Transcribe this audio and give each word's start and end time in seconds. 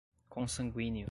consanguíneo 0.29 0.99